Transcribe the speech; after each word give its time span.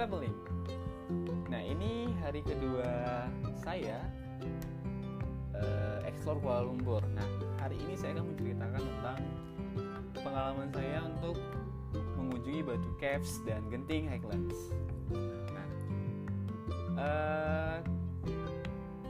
traveling. 0.00 0.32
Nah, 1.52 1.60
ini 1.60 2.08
hari 2.24 2.40
kedua 2.40 3.28
saya 3.60 4.00
uh, 5.52 6.00
explore 6.08 6.40
Kuala 6.40 6.64
Lumpur. 6.64 7.04
Nah, 7.12 7.28
hari 7.60 7.76
ini 7.84 8.00
saya 8.00 8.16
akan 8.16 8.32
menceritakan 8.32 8.80
tentang 8.80 9.20
pengalaman 10.24 10.72
saya 10.72 11.04
untuk 11.04 11.36
mengunjungi 12.16 12.64
Batu 12.64 12.90
Caves 12.96 13.44
dan 13.44 13.60
Genting 13.68 14.08
Highlands. 14.08 14.72
Nah, 15.52 15.68
uh, 16.96 17.78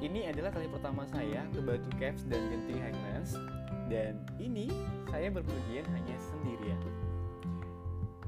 ini 0.02 0.26
adalah 0.26 0.50
kali 0.50 0.66
pertama 0.66 1.06
saya 1.06 1.46
ke 1.54 1.62
Batu 1.62 1.90
Caves 2.02 2.26
dan 2.26 2.50
Genting 2.50 2.82
Highlands 2.82 3.38
dan 3.86 4.18
ini 4.42 4.66
saya 5.06 5.30
berpergian 5.30 5.86
hanya 5.94 6.18
sendirian. 6.18 6.82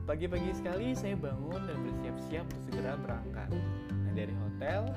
Pagi-pagi 0.02 0.50
sekali 0.50 0.98
saya 0.98 1.14
bangun 1.14 1.62
dan 1.62 1.78
bersiap-siap 1.78 2.42
untuk 2.42 2.62
segera 2.66 2.98
berangkat. 2.98 3.54
Nah, 3.94 4.12
dari 4.18 4.34
hotel, 4.34 4.90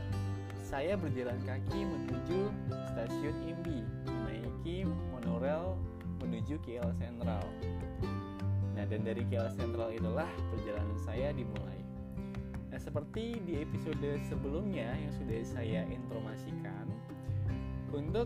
saya 0.66 0.98
berjalan 0.98 1.38
kaki 1.46 1.86
menuju 1.86 2.50
stasiun 2.90 3.38
Imbi, 3.46 3.86
menaiki 4.10 4.90
monorail 5.14 5.78
menuju 6.26 6.58
KL 6.66 6.90
Sentral. 6.98 7.46
Nah, 8.74 8.82
dan 8.90 9.06
dari 9.06 9.22
KL 9.30 9.54
Sentral 9.54 9.94
itulah 9.94 10.26
perjalanan 10.50 10.98
saya 10.98 11.30
dimulai. 11.38 11.86
Nah, 12.74 12.82
seperti 12.82 13.46
di 13.46 13.62
episode 13.62 14.10
sebelumnya 14.26 14.90
yang 14.90 15.14
sudah 15.22 15.38
saya 15.46 15.86
informasikan, 15.86 16.90
untuk 17.94 18.26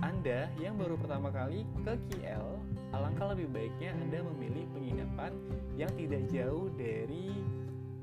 anda 0.00 0.48
yang 0.56 0.80
baru 0.80 0.96
pertama 0.96 1.28
kali 1.28 1.68
ke 1.84 1.92
KL, 2.08 2.56
alangkah 2.96 3.36
lebih 3.36 3.52
baiknya 3.52 3.92
Anda 4.00 4.24
memilih 4.24 4.64
penginapan 4.72 5.32
yang 5.76 5.92
tidak 5.94 6.22
jauh 6.32 6.72
dari 6.74 7.30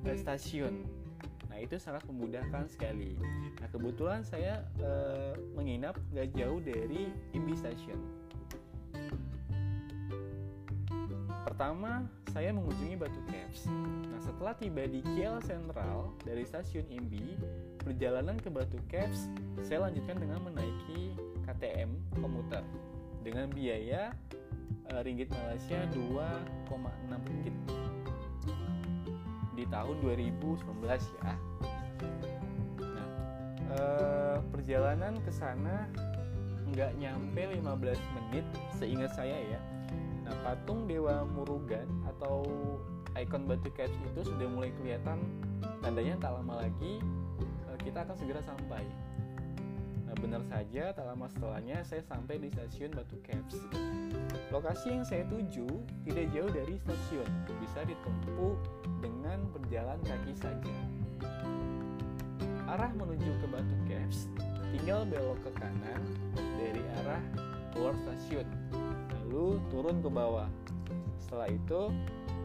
uh, 0.05 0.17
stasiun. 0.17 0.85
Nah, 1.49 1.57
itu 1.61 1.77
sangat 1.77 2.05
memudahkan 2.09 2.65
sekali. 2.69 3.13
Nah, 3.61 3.69
kebetulan 3.69 4.25
saya 4.25 4.65
uh, 4.81 5.37
menginap 5.53 5.97
gak 6.13 6.33
jauh 6.33 6.57
dari 6.61 7.13
Imbi 7.33 7.53
Station. 7.53 7.97
Pertama, 11.45 12.09
saya 12.33 12.49
mengunjungi 12.49 12.97
Batu 12.97 13.21
Caves. 13.29 13.69
Nah, 14.09 14.17
setelah 14.17 14.57
tiba 14.57 14.89
di 14.89 15.05
KL 15.05 15.37
Sentral 15.45 16.09
dari 16.25 16.41
stasiun 16.41 16.89
Imbi, 16.89 17.37
perjalanan 17.77 18.41
ke 18.41 18.49
Batu 18.49 18.81
Caves 18.89 19.29
saya 19.61 19.85
lanjutkan 19.85 20.17
dengan 20.17 20.41
menaiki 20.41 21.13
KTM 21.45 21.93
komuter 22.17 22.65
dengan 23.21 23.53
biaya 23.53 24.17
uh, 24.91 25.01
ringgit 25.05 25.29
Malaysia 25.31 25.79
2,6 25.95 27.29
ringgit 27.29 27.55
di 29.53 29.63
tahun 29.69 29.95
2019 30.01 30.65
ya. 31.23 31.35
Nah, 32.81 33.09
uh, 33.77 34.37
perjalanan 34.49 35.13
ke 35.21 35.31
sana 35.31 35.87
nggak 36.73 36.91
nyampe 36.97 37.41
15 37.61 38.15
menit 38.17 38.45
seingat 38.81 39.13
saya 39.13 39.37
ya. 39.37 39.61
Nah, 40.25 40.33
patung 40.41 40.89
Dewa 40.89 41.21
Murugan 41.23 41.85
atau 42.09 42.41
ikon 43.13 43.45
batu 43.45 43.69
caps 43.77 43.93
itu 43.93 44.25
sudah 44.25 44.49
mulai 44.49 44.73
kelihatan 44.81 45.21
tandanya 45.85 46.17
tak 46.17 46.33
lama 46.33 46.65
lagi 46.65 46.97
uh, 47.69 47.77
kita 47.77 48.01
akan 48.01 48.15
segera 48.17 48.41
sampai. 48.41 48.83
Benar 50.23 50.39
saja, 50.47 50.95
tak 50.95 51.03
lama 51.03 51.27
setelahnya 51.27 51.83
saya 51.83 51.99
sampai 52.07 52.39
di 52.39 52.47
stasiun 52.47 52.95
Batu 52.95 53.19
Caps. 53.27 53.59
Lokasi 54.55 54.95
yang 54.95 55.03
saya 55.03 55.27
tuju 55.27 55.67
tidak 56.07 56.31
jauh 56.31 56.47
dari 56.47 56.79
stasiun, 56.79 57.27
bisa 57.59 57.83
ditempuh 57.83 58.55
dengan 59.03 59.43
berjalan 59.51 59.99
kaki 60.07 60.31
saja. 60.39 60.75
Arah 62.71 62.95
menuju 62.95 63.35
ke 63.43 63.47
Batu 63.51 63.75
Caps 63.83 64.31
tinggal 64.71 65.03
belok 65.11 65.43
ke 65.43 65.51
kanan 65.59 66.01
dari 66.55 66.81
arah 67.03 67.23
luar 67.75 67.91
stasiun, 68.07 68.47
lalu 69.27 69.59
turun 69.75 69.99
ke 69.99 70.07
bawah. 70.07 70.47
Setelah 71.19 71.51
itu, 71.51 71.91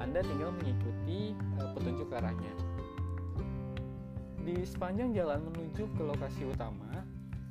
Anda 0.03 0.27
tinggal 0.27 0.51
mengikuti 0.51 1.31
uh, 1.63 1.71
petunjuk 1.79 2.11
arahnya. 2.11 2.55
Di 4.43 4.67
sepanjang 4.67 5.15
jalan 5.15 5.47
menuju 5.47 5.87
ke 5.95 6.03
lokasi 6.03 6.43
utama, 6.49 7.07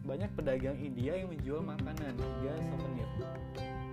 banyak 0.07 0.31
pedagang 0.40 0.79
India 0.79 1.19
yang 1.19 1.29
menjual 1.29 1.59
makanan 1.59 2.16
hingga 2.16 2.53
souvenir. 2.72 3.09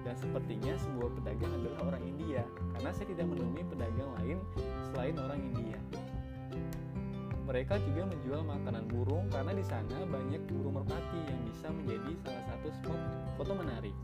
Dan 0.06 0.14
sepertinya 0.14 0.72
sebuah 0.78 1.10
pedagang 1.18 1.52
adalah 1.58 1.80
orang 1.90 2.02
India, 2.06 2.44
karena 2.76 2.90
saya 2.94 3.06
tidak 3.10 3.26
menemui 3.26 3.64
pedagang 3.66 4.10
lain 4.22 4.38
selain 4.92 5.16
orang 5.18 5.40
India. 5.42 5.78
Mereka 7.44 7.76
juga 7.88 8.08
menjual 8.08 8.40
makanan 8.40 8.84
burung 8.88 9.28
karena 9.28 9.52
di 9.52 9.64
sana 9.64 10.06
banyak 10.08 10.40
burung 10.48 10.80
merpati 10.80 11.18
yang 11.28 11.40
bisa 11.44 11.66
menjadi 11.68 12.12
salah 12.24 12.44
satu 12.48 12.68
spot 12.72 13.00
foto 13.36 13.52
menarik. 13.52 13.96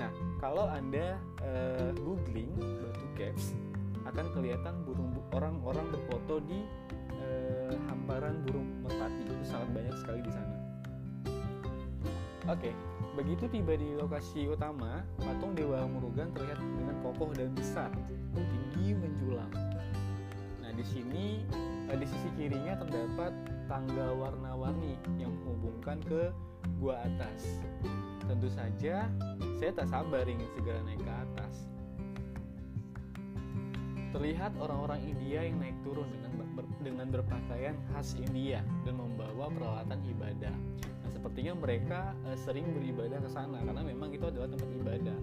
Nah, 0.00 0.08
kalau 0.40 0.64
Anda 0.64 1.20
uh, 1.44 1.92
googling 2.00 2.56
Batu 2.56 3.08
Caves, 3.20 3.52
akan 4.08 4.32
kelihatan 4.32 4.80
burung 4.88 5.12
orang-orang 5.36 5.92
berfoto 5.92 6.40
di 6.48 6.64
uh, 7.20 7.76
hamparan 7.92 8.40
burung 8.48 8.64
merpati. 8.80 9.28
Itu 9.28 9.44
sangat 9.44 9.68
banyak 9.76 9.96
sekali 10.00 10.20
di 10.24 10.32
sana. 10.32 10.69
Oke, 12.48 12.72
begitu 13.20 13.44
tiba 13.52 13.76
di 13.76 13.92
lokasi 14.00 14.48
utama, 14.48 15.04
patung 15.20 15.52
Dewa 15.52 15.84
Murugan 15.84 16.32
terlihat 16.32 16.56
dengan 16.56 16.96
kokoh 17.04 17.36
dan 17.36 17.52
besar, 17.52 17.92
tinggi 18.32 18.96
menjulang. 18.96 19.52
Nah, 20.64 20.72
di 20.72 20.80
sini 20.80 21.44
eh, 21.92 21.98
di 22.00 22.06
sisi 22.08 22.28
kirinya 22.40 22.80
terdapat 22.80 23.36
tangga 23.68 24.16
warna-warni 24.16 24.96
yang 25.20 25.36
menghubungkan 25.36 26.00
ke 26.08 26.32
gua 26.80 27.04
atas. 27.04 27.60
Tentu 28.24 28.48
saja, 28.48 29.04
saya 29.60 29.70
tak 29.76 29.92
sabar 29.92 30.24
ingin 30.24 30.48
segera 30.56 30.80
naik 30.88 31.04
ke 31.04 31.12
atas. 31.12 31.68
Terlihat 34.16 34.56
orang-orang 34.56 35.04
India 35.04 35.44
yang 35.44 35.60
naik 35.60 35.76
turun 35.84 36.08
dengan 36.08 36.30
dengan 36.80 37.06
berpakaian 37.12 37.76
khas 37.92 38.16
India 38.16 38.64
dan 38.88 38.96
membawa 39.40 39.80
peralatan 39.80 40.04
ibadah 40.04 40.54
sepertinya 41.20 41.56
mereka 41.56 42.12
uh, 42.28 42.36
sering 42.36 42.68
beribadah 42.76 43.24
ke 43.24 43.28
sana 43.32 43.56
karena 43.64 43.80
memang 43.80 44.12
itu 44.12 44.28
adalah 44.28 44.52
tempat 44.52 44.68
ibadah. 44.68 45.18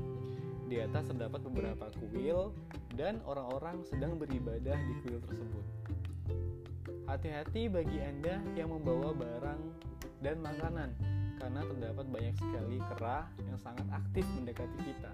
Di 0.65 0.77
atas 0.81 1.09
terdapat 1.13 1.41
beberapa 1.45 1.85
kuil 2.01 2.53
dan 2.97 3.21
orang-orang 3.29 3.85
sedang 3.85 4.17
beribadah 4.17 4.73
di 4.73 4.93
kuil 5.05 5.21
tersebut. 5.21 5.65
Hati-hati 7.05 7.69
bagi 7.69 7.97
Anda 8.01 8.41
yang 8.57 8.73
membawa 8.73 9.13
barang 9.13 9.61
dan 10.25 10.41
makanan 10.41 10.89
karena 11.37 11.61
terdapat 11.61 12.05
banyak 12.09 12.35
sekali 12.41 12.77
kera 12.93 13.29
yang 13.45 13.57
sangat 13.61 13.85
aktif 13.93 14.25
mendekati 14.33 14.77
kita. 14.81 15.11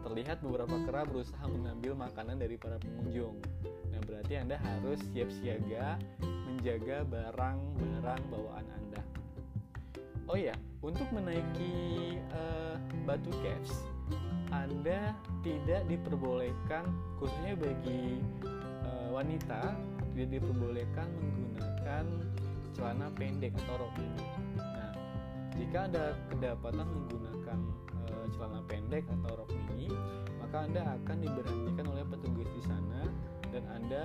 Terlihat 0.00 0.40
beberapa 0.40 0.74
kera 0.88 1.04
berusaha 1.04 1.44
mengambil 1.46 1.92
makanan 1.94 2.40
dari 2.40 2.56
para 2.56 2.80
pengunjung. 2.80 3.36
Nah, 3.92 4.00
berarti 4.04 4.40
Anda 4.40 4.56
harus 4.56 5.00
siap 5.12 5.28
siaga 5.40 6.00
menjaga 6.60 7.04
barang-barang 7.08 8.22
bawaan 8.32 8.66
Anda. 8.68 9.02
Oh 10.30 10.38
ya, 10.38 10.54
untuk 10.80 11.10
menaiki 11.10 12.16
uh, 12.30 12.78
Batu 13.02 13.32
Caves, 13.42 13.74
Anda 14.54 15.16
tidak 15.42 15.84
diperbolehkan, 15.90 16.86
khususnya 17.18 17.58
bagi 17.58 18.22
uh, 18.86 19.08
wanita, 19.10 19.74
tidak 20.14 20.28
diperbolehkan 20.38 21.08
menggunakan 21.16 22.04
celana 22.76 23.08
pendek 23.18 23.52
atau 23.66 23.84
rok. 23.84 23.94
Jika 25.60 25.92
Anda 25.92 26.16
kedapatan 26.32 26.88
menggunakan 26.88 27.58
uh, 28.08 28.26
celana 28.32 28.64
pendek 28.64 29.04
atau 29.20 29.44
rok 29.44 29.52
mini, 29.52 29.92
maka 30.40 30.64
Anda 30.64 30.96
akan 30.96 31.16
diberhentikan 31.20 31.84
oleh 31.84 32.04
petugas 32.08 32.48
di 32.56 32.62
sana 32.64 33.04
dan 33.52 33.64
Anda 33.68 34.04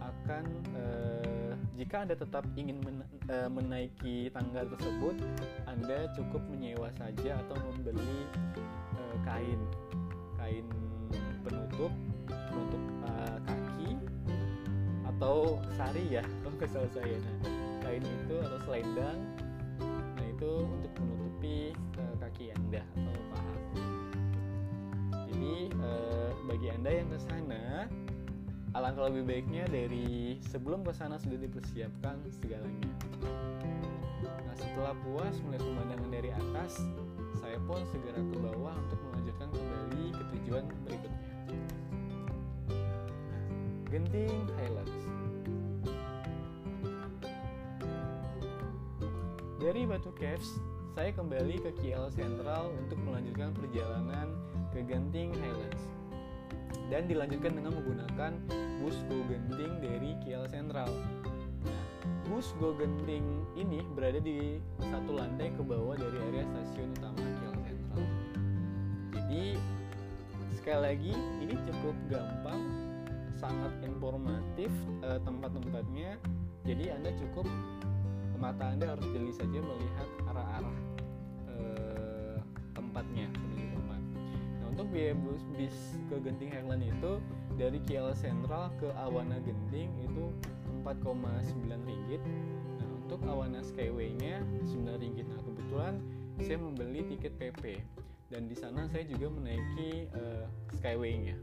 akan 0.00 0.44
uh, 0.72 1.52
jika 1.76 2.08
Anda 2.08 2.16
tetap 2.16 2.48
ingin 2.56 2.80
men, 2.80 3.04
uh, 3.28 3.48
menaiki 3.52 4.32
tangga 4.32 4.64
tersebut, 4.64 5.20
Anda 5.68 6.08
cukup 6.16 6.40
menyewa 6.48 6.88
saja 6.96 7.36
atau 7.44 7.56
membeli 7.68 8.24
uh, 8.96 9.16
kain. 9.28 9.60
Kain 10.40 10.64
penutup 11.44 11.92
penutup 12.24 12.82
uh, 13.04 13.36
kaki 13.44 14.00
atau 15.04 15.60
sari 15.76 16.04
ya 16.08 16.24
kalau 16.40 16.56
kesal 16.56 16.84
saya. 16.96 17.20
Nah 17.20 17.36
kain 17.84 18.00
itu 18.00 18.34
atau 18.40 18.58
selendang 18.64 19.43
itu 20.34 20.52
untuk 20.66 20.92
menutupi 20.98 21.58
uh, 22.02 22.14
kaki 22.18 22.50
anda 22.50 22.82
atau 22.98 23.22
paha 23.30 23.54
jadi 25.30 25.54
uh, 25.78 26.30
bagi 26.50 26.68
anda 26.74 26.90
yang 26.90 27.08
ke 27.08 27.18
sana 27.22 27.86
Alangkah 28.74 29.06
lebih 29.06 29.22
baiknya 29.30 29.70
dari 29.70 30.34
sebelum 30.50 30.82
ke 30.82 30.90
sana 30.90 31.14
sudah 31.22 31.38
dipersiapkan 31.38 32.18
segalanya. 32.26 32.90
Nah, 34.26 34.54
setelah 34.58 34.98
puas 35.06 35.38
melihat 35.46 35.62
pemandangan 35.62 36.10
dari 36.10 36.30
atas, 36.34 36.82
saya 37.38 37.54
pun 37.70 37.78
segera 37.94 38.18
ke 38.18 38.34
bawah 38.42 38.74
untuk 38.74 38.98
melanjutkan 39.06 39.48
kembali 39.54 40.04
ke 40.10 40.22
tujuan 40.34 40.64
berikutnya. 40.82 41.30
Genting 43.94 44.42
Highlands. 44.58 45.03
Dari 49.64 49.88
Batu 49.88 50.12
Caves, 50.20 50.60
saya 50.92 51.08
kembali 51.16 51.56
ke 51.56 51.72
KL 51.80 52.12
Central 52.12 52.68
untuk 52.76 53.00
melanjutkan 53.00 53.48
perjalanan 53.56 54.28
ke 54.76 54.84
Genting 54.84 55.32
Highlands 55.40 55.84
dan 56.92 57.08
dilanjutkan 57.08 57.56
dengan 57.56 57.72
menggunakan 57.72 58.44
bus 58.84 58.92
Go 59.08 59.24
Genting 59.24 59.80
dari 59.80 60.20
KL 60.20 60.52
Central. 60.52 60.92
Nah, 61.64 61.84
bus 62.28 62.52
Go 62.60 62.76
Genting 62.76 63.24
ini 63.56 63.80
berada 63.96 64.20
di 64.20 64.60
satu 64.84 65.16
lantai 65.16 65.48
ke 65.56 65.64
bawah 65.64 65.96
dari 65.96 66.18
area 66.28 66.44
stasiun 66.44 66.92
utama 67.00 67.24
KL 67.24 67.56
Central. 67.64 68.04
Jadi 69.16 69.44
sekali 70.60 70.80
lagi 70.92 71.12
ini 71.40 71.56
cukup 71.72 71.96
gampang, 72.12 72.60
sangat 73.40 73.72
informatif 73.80 74.68
eh, 75.08 75.16
tempat-tempatnya. 75.24 76.20
Jadi 76.68 76.84
anda 76.92 77.16
cukup 77.16 77.48
mata 78.44 78.76
anda 78.76 78.92
harus 78.92 79.08
jeli 79.08 79.32
saja 79.32 79.56
melihat 79.56 80.08
arah-arah 80.28 80.76
eh, 81.48 82.36
tempatnya 82.76 83.32
menuju 83.32 83.66
tempat. 83.72 84.00
Nah 84.60 84.66
untuk 84.68 84.86
biaya 84.92 85.16
bus 85.16 85.40
bis 85.56 85.96
ke 86.12 86.20
Genting 86.20 86.52
Highland 86.52 86.84
itu 86.84 87.12
dari 87.56 87.80
KL 87.88 88.12
Central 88.12 88.68
ke 88.76 88.92
Awana 89.00 89.40
Genting 89.40 89.88
itu 90.04 90.28
4,9 90.84 91.88
ringgit. 91.88 92.20
Nah 92.76 92.88
untuk 93.00 93.24
Awana 93.24 93.64
Skyway-nya 93.64 94.44
9 94.68 95.00
ringgit. 95.00 95.24
Nah 95.24 95.40
kebetulan 95.40 95.94
saya 96.44 96.60
membeli 96.60 97.00
tiket 97.16 97.32
PP 97.40 97.80
dan 98.28 98.50
di 98.50 98.56
sana 98.58 98.84
saya 98.90 99.06
juga 99.06 99.30
menaiki 99.30 100.10
uh, 100.12 100.44
Skyway-nya. 100.76 101.38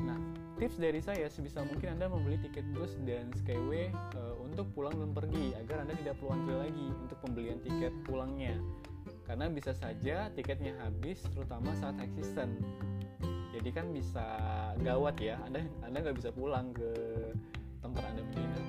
Nah, 0.00 0.16
tips 0.56 0.80
dari 0.80 1.04
saya 1.04 1.28
sebisa 1.28 1.60
mungkin 1.68 2.00
Anda 2.00 2.08
membeli 2.08 2.40
tiket 2.40 2.64
bus 2.72 2.96
dan 3.04 3.28
Skyway 3.36 3.92
uh, 4.16 4.23
untuk 4.54 4.70
pulang 4.70 4.94
dan 4.94 5.10
pergi 5.10 5.50
agar 5.58 5.82
Anda 5.82 5.98
tidak 5.98 6.14
perlu 6.22 6.30
antri 6.30 6.54
lagi 6.54 6.86
untuk 6.94 7.18
pembelian 7.26 7.58
tiket 7.58 7.90
pulangnya. 8.06 8.54
Karena 9.26 9.50
bisa 9.50 9.74
saja 9.74 10.30
tiketnya 10.30 10.78
habis 10.78 11.26
terutama 11.34 11.74
saat 11.74 11.98
eksisten. 11.98 12.62
Jadi 13.50 13.70
kan 13.74 13.90
bisa 13.90 14.22
gawat 14.78 15.18
ya, 15.18 15.42
Anda 15.42 15.66
Anda 15.82 16.06
nggak 16.06 16.16
bisa 16.22 16.30
pulang 16.30 16.70
ke 16.70 16.90
tempat 17.82 18.02
Anda 18.14 18.22
menginap. 18.30 18.66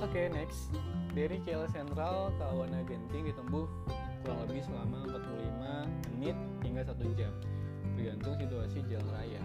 Oke, 0.00 0.12
okay, 0.12 0.26
next. 0.32 0.72
Dari 1.12 1.36
KL 1.44 1.68
Central 1.72 2.32
ke 2.36 2.44
Awana 2.44 2.84
Genting 2.88 3.24
ditempuh 3.32 3.68
kurang 4.24 4.40
lebih 4.48 4.64
selama 4.64 5.12
45 5.12 6.16
menit 6.16 6.36
hingga 6.64 6.82
1 6.88 7.20
jam 7.20 7.32
tergantung 7.96 8.34
situasi 8.36 8.84
jalan 8.92 9.08
raya 9.16 9.42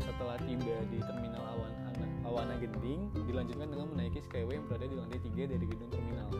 setelah 0.00 0.38
tiba 0.48 0.76
di 0.88 0.98
terminal 1.02 1.44
Awana, 1.44 1.85
Awana 2.26 2.58
Genting 2.58 3.14
dilanjutkan 3.30 3.70
dengan 3.70 3.86
menaiki 3.94 4.18
Skyway 4.26 4.58
yang 4.58 4.66
berada 4.66 4.86
di 4.90 4.96
lantai 4.98 5.18
3 5.22 5.52
dari 5.54 5.64
gedung 5.64 5.90
terminal. 5.94 6.30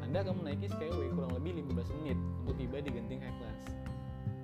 Anda 0.00 0.24
akan 0.24 0.40
menaiki 0.40 0.72
Skyway 0.72 1.12
kurang 1.12 1.36
lebih 1.36 1.60
15 1.68 1.96
menit 2.00 2.18
untuk 2.40 2.56
tiba 2.56 2.76
di 2.80 2.90
Genting 2.96 3.20
High 3.20 3.36
Class. 3.36 3.62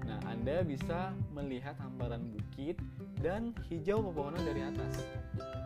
Nah, 0.04 0.20
Anda 0.28 0.60
bisa 0.60 1.16
melihat 1.32 1.80
hamparan 1.80 2.28
bukit 2.36 2.76
dan 3.24 3.56
hijau 3.72 4.04
pepohonan 4.04 4.44
dari 4.44 4.60
atas. 4.60 5.00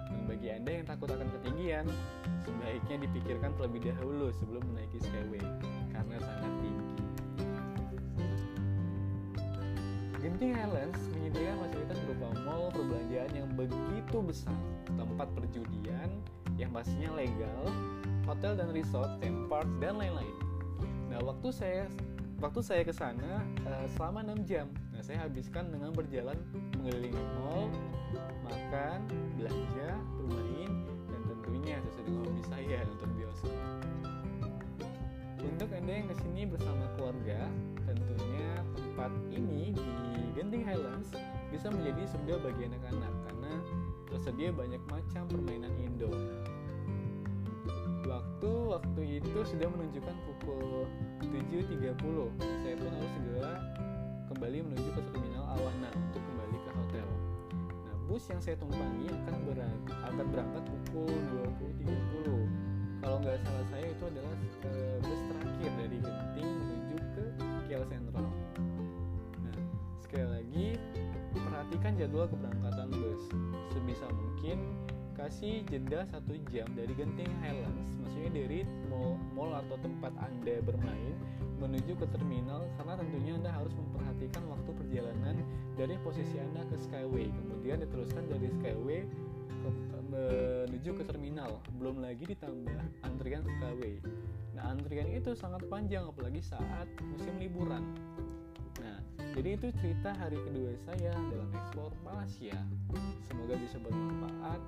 Dan 0.06 0.30
bagi 0.30 0.54
Anda 0.54 0.70
yang 0.78 0.86
takut 0.86 1.10
akan 1.10 1.26
ketinggian, 1.42 1.90
sebaiknya 2.46 2.96
dipikirkan 3.02 3.50
terlebih 3.58 3.90
dahulu 3.90 4.30
sebelum 4.38 4.62
menaiki 4.70 5.02
Skyway 5.02 5.42
karena 5.90 6.16
sangat 6.22 6.52
Genting 10.38 10.54
Highlands 10.54 11.02
menyediakan 11.18 11.66
fasilitas 11.66 11.98
berupa 12.06 12.30
mall 12.46 12.70
perbelanjaan 12.70 13.30
yang 13.34 13.50
begitu 13.58 14.22
besar, 14.22 14.54
tempat 14.86 15.26
perjudian 15.34 16.14
yang 16.54 16.70
pastinya 16.70 17.10
legal, 17.18 17.66
hotel 18.22 18.54
dan 18.54 18.70
resort, 18.70 19.18
theme 19.18 19.50
park, 19.50 19.66
dan 19.82 19.98
lain-lain. 19.98 20.30
Nah, 21.10 21.18
waktu 21.26 21.50
saya 21.50 21.90
waktu 22.38 22.62
saya 22.62 22.86
ke 22.86 22.94
sana 22.94 23.42
uh, 23.66 23.82
selama 23.98 24.22
6 24.30 24.46
jam. 24.46 24.70
Nah, 24.94 25.02
saya 25.02 25.26
habiskan 25.26 25.74
dengan 25.74 25.90
berjalan 25.90 26.38
mengelilingi 26.78 27.18
mall, 27.42 27.66
makan, 28.46 29.10
belanja, 29.42 29.90
bermain, 30.22 30.70
dan 30.86 31.20
tentunya 31.34 31.82
sesuai 31.82 32.04
dengan 32.06 32.22
hobi 32.30 32.42
saya 32.46 32.78
untuk 32.86 33.10
bioskop. 33.18 33.97
Untuk 35.48 35.72
Anda 35.72 35.92
yang 35.96 36.08
ke 36.12 36.16
sini 36.20 36.42
bersama 36.44 36.84
keluarga, 36.94 37.48
tentunya 37.88 38.48
tempat 38.76 39.12
ini 39.32 39.72
di 39.72 39.88
Genting 40.36 40.62
Highlands 40.62 41.10
bisa 41.48 41.72
menjadi 41.72 42.04
surga 42.12 42.34
bagi 42.44 42.62
anak-anak 42.68 43.12
karena 43.24 43.52
tersedia 44.12 44.50
banyak 44.52 44.82
macam 44.92 45.24
permainan 45.32 45.72
indoor. 45.80 46.20
Waktu 48.04 48.52
waktu 48.72 49.02
itu 49.20 49.38
sudah 49.44 49.68
menunjukkan 49.72 50.16
pukul 50.28 50.84
7.30. 51.24 51.96
Saya 52.64 52.74
pun 52.76 52.90
harus 52.92 53.12
segera 53.16 53.52
kembali 54.28 54.58
menuju 54.68 54.90
ke 54.92 55.02
terminal 55.12 55.44
Awana 55.56 55.90
untuk 55.92 56.22
kembali 56.22 56.56
ke 56.60 56.70
hotel. 56.76 57.08
Nah, 57.88 57.96
bus 58.04 58.24
yang 58.28 58.40
saya 58.44 58.56
tumpangi 58.60 59.08
akan 59.08 59.36
berangkat, 59.48 59.96
akan 60.12 60.26
berangkat 60.28 60.62
pukul 60.68 61.12
20.30. 61.80 62.67
Kalau 63.08 63.24
nggak 63.24 63.40
salah 63.40 63.64
saya 63.72 63.86
itu 63.88 64.04
adalah 64.04 64.34
uh, 64.68 64.96
bus 65.00 65.20
terakhir 65.32 65.70
dari 65.80 65.96
Genting 65.96 66.50
menuju 66.60 66.96
ke 67.16 67.24
KL 67.40 67.84
Central. 67.88 68.28
Nah, 69.40 69.58
sekali 70.04 70.28
lagi 70.28 70.66
perhatikan 71.32 71.92
jadwal 71.96 72.28
keberangkatan 72.28 72.92
bus. 72.92 73.22
Sebisa 73.72 74.12
mungkin 74.12 74.60
kasih 75.16 75.64
jeda 75.72 76.04
satu 76.12 76.36
jam 76.52 76.68
dari 76.76 76.92
Genting 76.92 77.32
Highlands, 77.40 77.96
maksudnya 77.96 78.44
dari 78.44 78.68
mall, 78.92 79.16
mall 79.32 79.56
atau 79.56 79.80
tempat 79.80 80.12
anda 80.20 80.60
bermain 80.68 81.16
menuju 81.64 81.96
ke 81.96 82.06
terminal 82.12 82.68
karena 82.76 82.92
tentunya 82.92 83.32
anda 83.40 83.56
harus 83.56 83.72
memperhatikan 83.72 84.44
waktu 84.52 84.70
perjalanan 84.84 85.40
dari 85.80 85.96
posisi 86.04 86.36
anda 86.36 86.60
ke 86.68 86.76
Skyway, 86.76 87.32
kemudian 87.32 87.80
diteruskan 87.80 88.28
dari 88.28 88.52
Skyway 88.52 89.08
ke, 89.64 89.97
menuju 90.08 90.90
ke 90.96 91.04
terminal, 91.04 91.60
belum 91.76 92.00
lagi 92.00 92.24
ditambah 92.24 92.80
antrian 93.04 93.44
Skyway. 93.44 94.00
Nah 94.56 94.74
antrian 94.74 95.08
itu 95.12 95.36
sangat 95.36 95.62
panjang 95.68 96.08
apalagi 96.08 96.40
saat 96.40 96.88
musim 97.12 97.36
liburan. 97.36 97.84
Nah 98.80 98.98
jadi 99.36 99.54
itu 99.54 99.68
cerita 99.78 100.16
hari 100.16 100.40
kedua 100.40 100.72
saya 100.88 101.12
dalam 101.28 101.52
ekspor 101.52 101.92
Malaysia. 102.02 102.56
Semoga 103.28 103.54
bisa 103.60 103.76
bermanfaat 103.78 104.60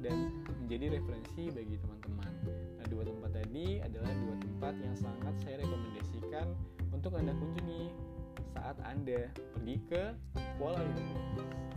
dan 0.00 0.32
menjadi 0.64 1.00
referensi 1.00 1.48
bagi 1.52 1.76
teman-teman. 1.80 2.32
Nah, 2.76 2.86
dua 2.92 3.02
tempat 3.08 3.30
tadi 3.32 3.80
adalah 3.80 4.12
dua 4.12 4.34
tempat 4.36 4.74
yang 4.84 4.94
sangat 4.96 5.34
saya 5.40 5.56
rekomendasikan 5.64 6.46
untuk 6.92 7.16
Anda 7.16 7.32
kunjungi 7.36 7.88
saat 8.52 8.76
Anda 8.84 9.32
pergi 9.56 9.76
ke 9.88 10.02
Kuala 10.60 10.82
Lumpur. 10.84 11.67